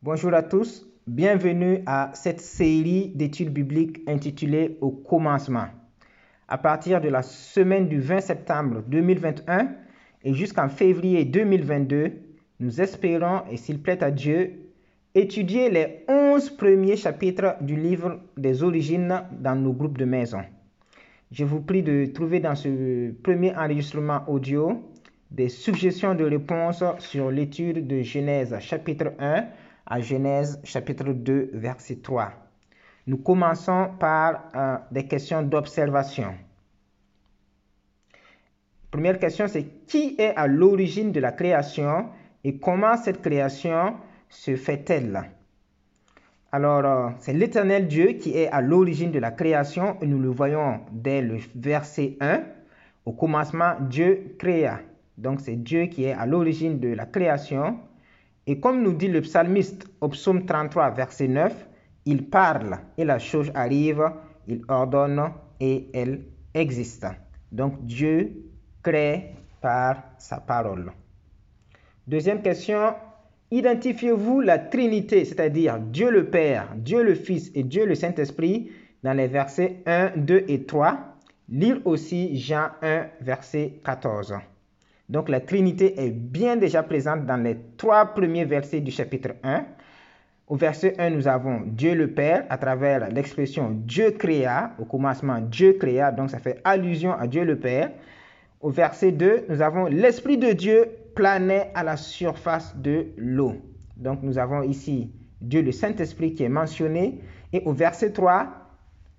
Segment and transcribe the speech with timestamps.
[0.00, 5.66] Bonjour à tous, bienvenue à cette série d'études bibliques intitulée Au commencement.
[6.46, 9.72] À partir de la semaine du 20 septembre 2021
[10.22, 12.12] et jusqu'en février 2022,
[12.60, 14.70] nous espérons, et s'il plaît à Dieu,
[15.16, 20.42] étudier les 11 premiers chapitres du livre des origines dans nos groupes de maison.
[21.32, 24.80] Je vous prie de trouver dans ce premier enregistrement audio
[25.32, 29.44] des suggestions de réponses sur l'étude de Genèse chapitre 1
[29.88, 32.30] à Genèse chapitre 2 verset 3.
[33.06, 36.34] Nous commençons par euh, des questions d'observation.
[38.90, 42.10] Première question, c'est qui est à l'origine de la création
[42.44, 43.94] et comment cette création
[44.28, 45.22] se fait-elle?
[46.52, 50.28] Alors, euh, c'est l'éternel Dieu qui est à l'origine de la création et nous le
[50.28, 52.42] voyons dès le verset 1.
[53.06, 54.80] Au commencement, Dieu créa.
[55.16, 57.78] Donc, c'est Dieu qui est à l'origine de la création
[58.48, 61.68] et comme nous dit le psalmiste au psaume 33, verset 9,
[62.06, 64.10] il parle et la chose arrive,
[64.46, 65.22] il ordonne
[65.60, 66.22] et elle
[66.54, 67.06] existe.
[67.52, 68.32] Donc Dieu
[68.82, 70.90] crée par sa parole.
[72.06, 72.94] Deuxième question,
[73.50, 78.70] identifiez-vous la Trinité, c'est-à-dire Dieu le Père, Dieu le Fils et Dieu le Saint-Esprit
[79.02, 80.98] dans les versets 1, 2 et 3.
[81.50, 84.36] Lire aussi Jean 1, verset 14.
[85.08, 89.64] Donc la Trinité est bien déjà présente dans les trois premiers versets du chapitre 1.
[90.48, 94.72] Au verset 1, nous avons Dieu le Père à travers l'expression Dieu créa.
[94.78, 97.90] Au commencement, Dieu créa, donc ça fait allusion à Dieu le Père.
[98.60, 103.54] Au verset 2, nous avons l'Esprit de Dieu planait à la surface de l'eau.
[103.96, 107.20] Donc nous avons ici Dieu le Saint-Esprit qui est mentionné.
[107.52, 108.48] Et au verset 3,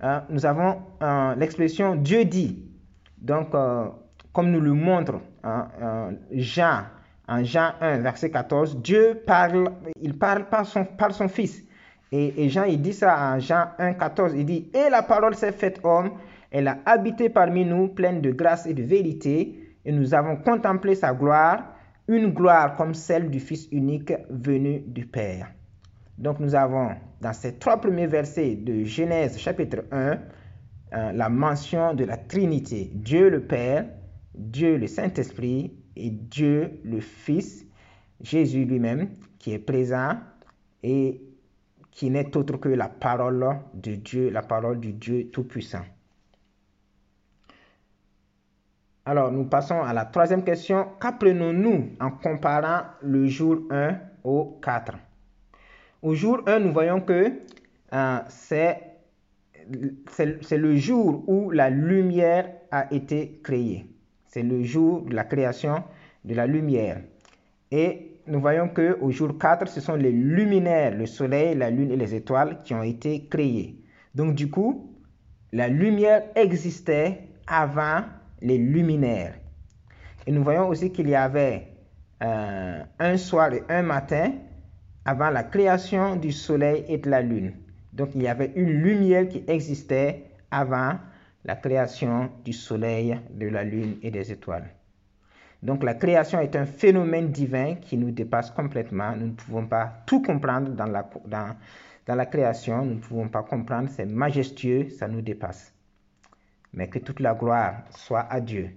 [0.04, 2.64] euh, nous avons euh, l'expression Dieu dit.
[3.18, 3.86] Donc, euh,
[4.32, 5.20] comme nous le montre
[6.32, 6.84] Jean,
[7.28, 11.64] en Jean 1, verset 14, Dieu parle, il parle par son, par son Fils.
[12.12, 15.52] Et, Jean, il dit ça en Jean 1, 14, il dit, Et la parole s'est
[15.52, 16.12] faite homme,
[16.50, 20.96] elle a habité parmi nous, pleine de grâce et de vérité, et nous avons contemplé
[20.96, 21.64] sa gloire,
[22.08, 25.52] une gloire comme celle du Fils unique venu du Père.
[26.18, 26.90] Donc nous avons
[27.22, 30.18] dans ces trois premiers versets de Genèse chapitre 1
[30.92, 33.86] euh, la mention de la Trinité, Dieu le Père,
[34.40, 37.66] Dieu le Saint-Esprit et Dieu le Fils,
[38.22, 40.18] Jésus lui-même, qui est présent
[40.82, 41.22] et
[41.92, 45.84] qui n'est autre que la parole de Dieu, la parole du Dieu Tout-Puissant.
[49.06, 50.88] Alors, nous passons à la troisième question.
[51.02, 54.94] Qu'apprenons-nous en comparant le jour 1 au 4
[56.02, 57.42] Au jour 1, nous voyons que
[57.94, 58.98] euh, c'est
[60.58, 63.99] le jour où la lumière a été créée.
[64.30, 65.84] C'est le jour de la création
[66.24, 67.02] de la lumière.
[67.72, 71.92] Et nous voyons que au jour 4, ce sont les luminaires, le soleil, la lune
[71.92, 73.76] et les étoiles qui ont été créés.
[74.14, 74.96] Donc du coup,
[75.52, 78.02] la lumière existait avant
[78.42, 79.34] les luminaires.
[80.28, 81.68] Et nous voyons aussi qu'il y avait
[82.22, 84.34] euh, un soir et un matin
[85.06, 87.54] avant la création du soleil et de la lune.
[87.94, 91.00] Donc il y avait une lumière qui existait avant
[91.46, 94.70] la création du soleil, de la lune et des étoiles.
[95.62, 99.16] Donc la création est un phénomène divin qui nous dépasse complètement.
[99.16, 102.86] Nous ne pouvons pas tout comprendre dans la, création.
[102.86, 103.90] Nous ne pouvons pas comprendre.
[103.90, 105.74] C'est majestueux, ça nous dépasse.
[106.74, 108.70] Mais que toute la gloire soit à Dieu.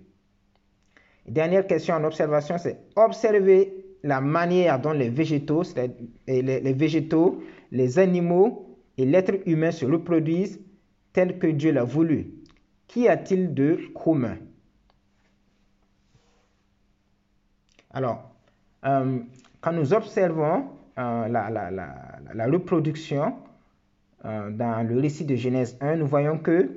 [1.27, 5.63] Dernière question en observation, c'est observer la manière dont les végétaux,
[6.27, 10.61] les végétaux, les animaux et l'être humain se reproduisent
[11.13, 12.42] tel que Dieu l'a voulu.
[12.93, 14.37] Qu'y a-t-il de commun?
[17.91, 18.31] Alors,
[18.85, 19.19] euh,
[19.63, 20.67] quand nous observons
[20.99, 23.33] euh, la, reproduction
[24.27, 26.69] euh, dans le récit de Genèse 1, nous voyons que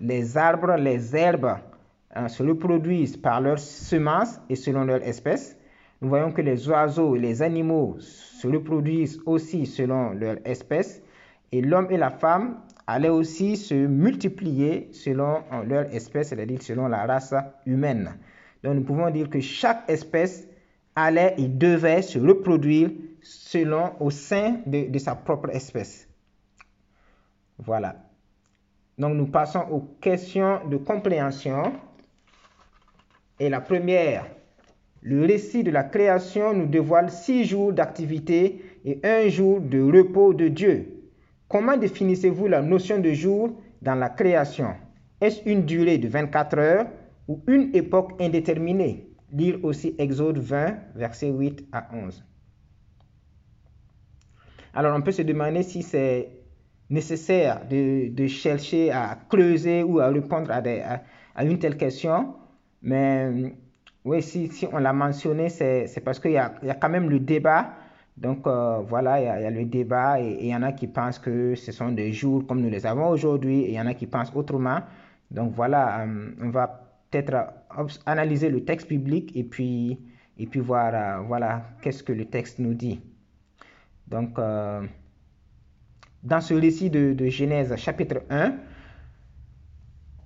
[0.00, 1.56] les arbres, les herbes
[2.28, 5.58] se reproduisent par leurs semences et selon leur espèce.
[6.00, 11.02] Nous voyons que les oiseaux et les animaux se reproduisent aussi selon leur espèce.
[11.50, 17.04] Et l'homme et la femme allaient aussi se multiplier selon leur espèce, c'est-à-dire selon la
[17.04, 17.34] race
[17.66, 18.16] humaine.
[18.64, 20.48] Donc nous pouvons dire que chaque espèce
[20.96, 22.90] allait et devait se reproduire
[23.20, 26.08] selon au sein de, de sa propre espèce.
[27.58, 27.96] Voilà.
[28.96, 31.74] Donc nous passons aux questions de compréhension.
[33.38, 34.24] Et la première,
[35.02, 40.32] le récit de la création nous dévoile six jours d'activité et un jour de repos
[40.32, 40.97] de Dieu.
[41.48, 44.74] Comment définissez-vous la notion de jour dans la création?
[45.20, 46.86] Est-ce une durée de 24 heures
[47.26, 49.08] ou une époque indéterminée?
[49.32, 52.24] Lire aussi Exode 20, versets 8 à 11.
[54.74, 56.28] Alors on peut se demander si c'est
[56.90, 62.34] nécessaire de, chercher à creuser ou à répondre à, une telle question.
[62.82, 63.54] Mais
[64.04, 67.72] oui, si, on l'a mentionné, c'est parce qu'il y a, quand même le débat.
[68.20, 71.20] Donc euh, voilà, il y, a, le débat et il y en a qui pensent
[71.20, 73.94] que ce sont des jours comme nous les avons aujourd'hui et il y en a
[73.94, 74.80] qui pensent autrement.
[75.30, 77.52] Donc voilà, euh, on va peut-être
[78.06, 80.00] analyser le texte biblique et puis,
[80.36, 83.00] et puis voir euh, voilà, qu'est-ce que le texte nous dit.
[84.08, 84.38] Donc,
[86.22, 88.54] dans ce récit de, Genèse chapitre 1,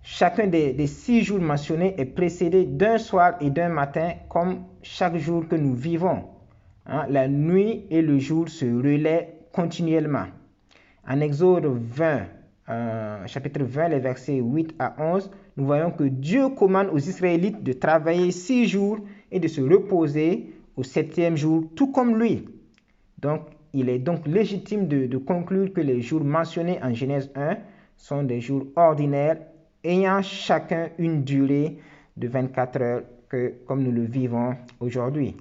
[0.05, 5.49] chacun des, six jours mentionnés est précédé d'un soir et d'un matin comme chaque jour
[5.49, 6.29] que nous vivons.
[6.87, 7.07] Hein.
[7.09, 10.27] la nuit et le jour se relaient continuellement.
[11.09, 12.23] En Exode 20,
[12.69, 17.63] euh, chapitre 20, les versets 8 à 11, nous voyons que Dieu commande aux Israélites
[17.63, 18.99] de travailler six jours
[19.31, 22.49] et de se reposer au septième jour, tout comme lui.
[23.19, 23.43] Donc,
[23.75, 27.57] il est donc légitime de, conclure que les jours mentionnés en Genèse 1
[27.97, 29.39] sont des jours ordinaires
[29.85, 31.79] ayant chacun une durée
[32.17, 35.37] de 24 heures que, comme nous le vivons aujourd'hui.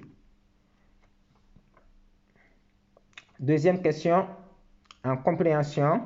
[3.42, 4.28] Deuxième question,
[5.04, 6.02] en compréhension,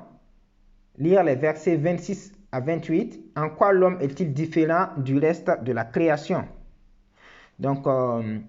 [0.98, 3.34] lire les versets 26 à 28.
[3.36, 6.46] En quoi l'homme est-il différent du reste de la création?
[7.60, 8.40] Donc, euh,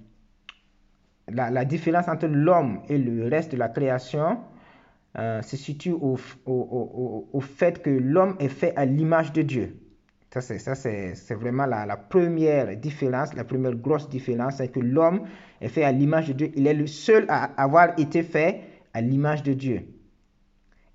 [1.26, 4.38] la, différence entre l'homme et le reste de la création
[5.18, 6.16] euh, se situe au,
[7.40, 9.76] fait que l'homme est fait à l'image de Dieu.
[10.30, 10.40] Ça,
[10.74, 15.22] c'est vraiment la, première différence, la première grosse différence, c'est que l'homme
[15.60, 16.52] est fait à l'image de Dieu.
[16.54, 18.60] Il est le seul à avoir été fait
[18.96, 19.87] à l'image de Dieu.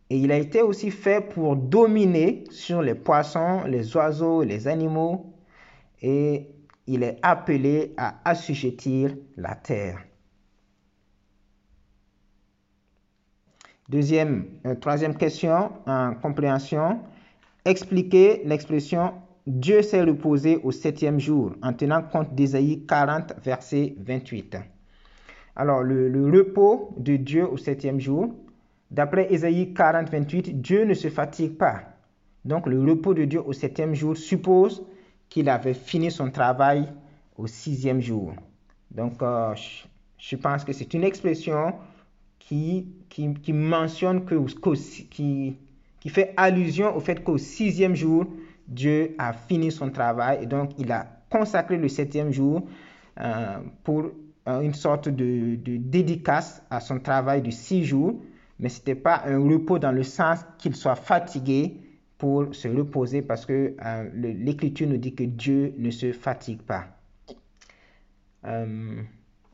[0.09, 5.35] Et il a été aussi fait pour dominer sur les poissons, les oiseaux, les animaux.
[6.01, 6.47] Et
[6.87, 9.99] il est appelé à assujettir la terre.
[13.87, 17.01] Deuxième, euh, troisième question en compréhension.
[17.65, 19.13] Expliquez l'expression
[19.45, 24.57] Dieu s'est reposé au septième jour en tenant compte d'Ésaïe 40, verset 28.
[25.55, 28.33] Alors, le, repos de Dieu au septième jour,
[28.89, 31.83] d'après Ésaïe 40, 28, Dieu ne se fatigue pas.
[32.45, 34.83] Donc, le repos de Dieu au septième jour suppose
[35.29, 36.87] qu'il avait fini son travail
[37.37, 38.33] au sixième jour.
[38.89, 39.53] Donc, euh,
[40.17, 41.73] je pense que c'est une expression
[42.39, 42.85] qui,
[43.53, 44.35] mentionne que,
[45.09, 45.57] qui,
[46.07, 48.25] fait allusion au fait qu'au sixième jour,
[48.67, 52.63] Dieu a fini son travail et donc il a consacré le septième jour
[53.19, 54.11] euh, pour
[54.45, 58.21] une sorte de, dédicace à son travail de six jours,
[58.59, 61.77] mais ce n'était pas un repos dans le sens qu'il soit fatigué
[62.17, 66.85] pour se reposer parce que euh, l'Écriture nous dit que Dieu ne se fatigue pas.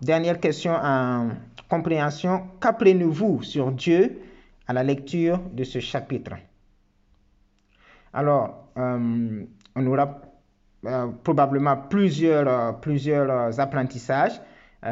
[0.02, 1.32] Dernière question en
[1.68, 2.48] compréhension.
[2.62, 4.20] Qu'apprenez-vous sur Dieu
[4.68, 6.34] à la lecture de ce chapitre?
[8.14, 9.44] Alors, euh,
[9.76, 10.22] on aura
[10.86, 14.40] euh, probablement plusieurs, euh, plusieurs apprentissages.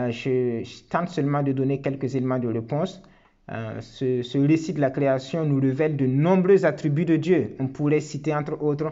[0.09, 3.01] Je, tente seulement de donner quelques éléments de réponse.
[3.47, 7.55] Ce, ce, récit de la création nous révèle de nombreux attributs de Dieu.
[7.59, 8.91] On pourrait citer entre autres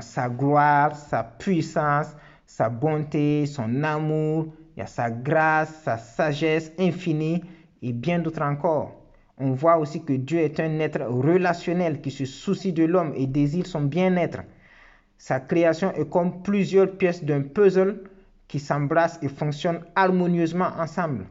[0.00, 2.14] sa gloire, sa puissance,
[2.46, 7.42] sa bonté, son amour, il y a sa grâce, sa sagesse infinie
[7.82, 8.96] et bien d'autres encore.
[9.38, 13.26] On voit aussi que Dieu est un être relationnel qui se soucie de l'homme et
[13.26, 14.40] désire son bien-être.
[15.16, 18.02] Sa création est comme plusieurs pièces d'un puzzle
[18.50, 21.26] qui s'embrassent et fonctionnent harmonieusement ensemble.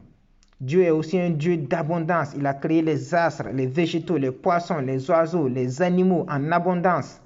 [0.58, 2.32] Dieu est aussi un Dieu d'abondance.
[2.34, 7.20] Il a créé les astres, les végétaux, les poissons, les oiseaux, les animaux en abondance.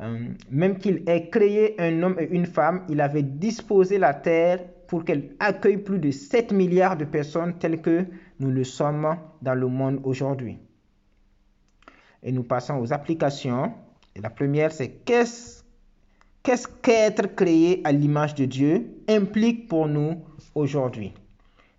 [0.00, 4.60] Euh, même qu'il ait créé un homme et une femme, il avait disposé la terre
[4.86, 8.04] pour qu'elle accueille plus de 7 milliards de personnes telles que
[8.38, 10.58] nous le sommes dans le monde aujourd'hui.
[12.22, 13.72] Et nous passons aux applications.
[14.14, 15.61] Et la première, c'est qu'est-ce
[16.42, 20.22] qu'être créé à l'image de Dieu implique pour nous
[20.54, 21.14] aujourd'hui?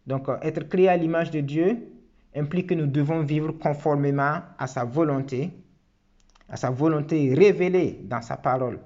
[0.08, 1.78] Donc, euh, être créé à l'image de Dieu
[2.36, 5.52] implique que nous devons vivre conformément à sa volonté,
[6.50, 8.80] à sa volonté révélée dans sa parole.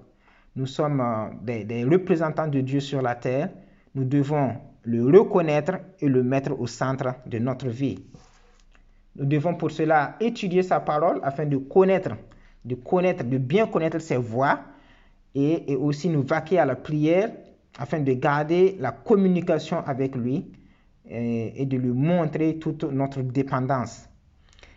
[0.56, 3.50] Nous sommes euh, des représentants de Dieu sur la terre
[3.98, 4.54] nous devons
[4.84, 7.98] le reconnaître et le mettre au centre de notre vie.
[9.16, 12.12] Nous devons pour cela étudier sa parole afin de connaître,
[12.64, 14.60] de connaître, de bien connaître ses voies
[15.38, 17.32] et, aussi nous vaquer à la prière
[17.80, 20.52] afin de garder la communication avec lui
[21.10, 24.10] et, et de lui montrer toute notre dépendance.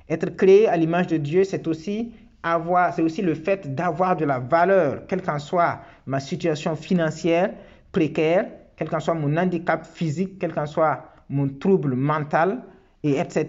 [0.09, 2.13] Être créé à l'image de Dieu, c'est aussi
[2.45, 7.55] le fait d'avoir de la valeur, quelle qu'en soit ma situation financière
[7.93, 12.63] précaire, quel qu'en soit mon handicap physique, quel qu'en soit mon trouble mental,
[13.03, 13.47] et etc.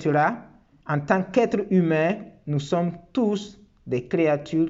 [0.87, 2.15] en tant qu'être humain,
[2.47, 4.69] nous sommes tous des créatures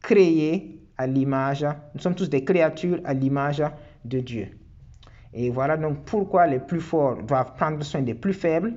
[0.00, 3.62] créées à l'image, nous sommes tous des créatures à l'image
[4.04, 4.48] de Dieu.
[5.32, 8.74] Et voilà donc pourquoi les plus forts doivent prendre soin des plus faibles.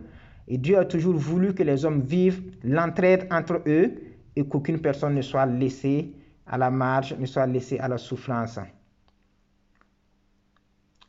[0.48, 3.94] Et Dieu a toujours voulu que les hommes vivent l'entraide entre eux
[4.36, 6.14] et qu'aucune personne ne soit laissée
[6.48, 8.60] à la marge, ne soit laissée à la souffrance.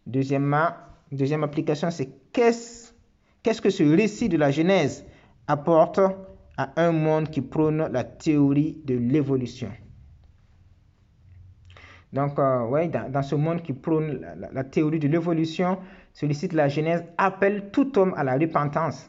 [0.06, 0.68] Deuxièmement,
[1.10, 2.92] deuxième application, c'est qu'est-ce,
[3.42, 5.04] qu'est-ce que ce récit de la Genèse
[5.48, 5.98] apporte
[6.56, 9.70] à un monde qui prône la théorie de l'évolution?
[12.12, 15.78] Donc, euh, ouais, dans, ce monde qui prône la, théorie de l'évolution,
[16.12, 19.08] celui-ci de la Genèse appelle tout homme à la repentance.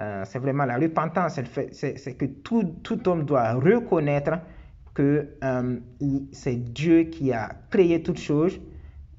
[0.00, 1.38] Euh, c'est vraiment la repentance,
[1.72, 4.38] c'est que tout, homme doit reconnaître
[4.94, 5.78] que euh,
[6.32, 8.58] c'est Dieu qui a créé toutes choses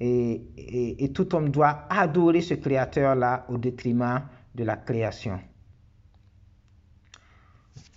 [0.00, 4.22] et, et, et tout homme doit adorer ce créateur-là au détriment
[4.56, 5.38] de la création.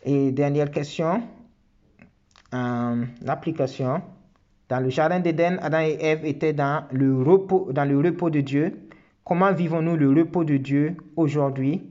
[0.04, 1.24] Et dernière question,
[2.52, 4.02] l'application.
[4.70, 8.90] Dans le jardin d'Éden, Adam et Ève étaient dans le repos, de Dieu.
[9.24, 11.90] Comment vivons-nous le repos de Dieu aujourd'hui,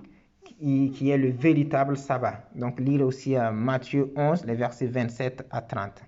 [0.59, 2.50] qui, est le véritable sabbat?
[2.54, 6.02] Donc, lire aussi à Matthieu 11, les versets 27 à 30.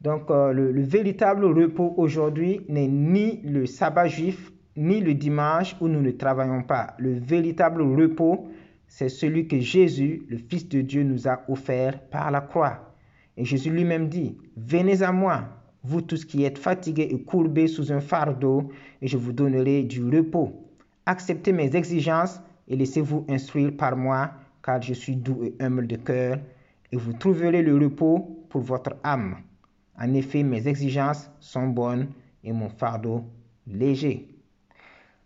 [0.00, 5.88] Donc, euh, le, véritable repos aujourd'hui n'est ni le sabbat juif, ni le dimanche où
[5.88, 6.94] nous ne travaillons pas.
[6.98, 8.48] Le véritable repos,
[8.86, 12.91] c'est celui que Jésus, le Fils de Dieu, nous a offert par la croix.
[13.36, 15.44] Et Jésus lui-même dit, venez à moi,
[15.84, 18.70] vous tous qui êtes fatigués et courbés sous un fardeau,
[19.00, 20.68] et je vous donnerai du repos.
[21.06, 25.96] Acceptez mes exigences et laissez-vous instruire par moi, car je suis doux et humble de
[25.96, 26.38] cœur,
[26.92, 29.36] et vous trouverez le repos pour votre âme.
[29.98, 32.08] En effet, mes exigences sont bonnes
[32.44, 33.24] et mon fardeau
[33.66, 34.28] léger.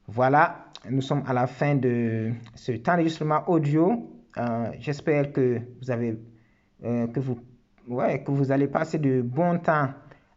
[0.08, 4.10] Voilà, nous sommes à la fin de ce temps d'enregistrement audio.
[4.38, 6.18] Euh, j'espère que vous avez
[6.84, 7.38] euh, que vous
[7.88, 9.88] ouais, que vous allez passer de bons temps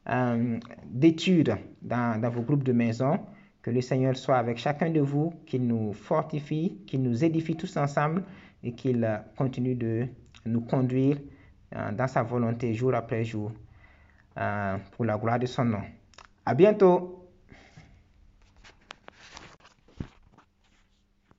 [0.09, 3.19] euh, d'études dans, vos groupes de maison.
[3.61, 7.75] Que le Seigneur soit avec chacun de vous, qu'il nous fortifie, qu'il nous édifie tous
[7.77, 8.23] ensemble
[8.63, 10.07] et qu'il euh, continue de
[10.45, 11.17] nous conduire
[11.75, 13.51] euh, dans sa volonté jour après jour
[14.91, 15.81] pour la gloire de son nom.
[16.45, 17.18] À bientôt!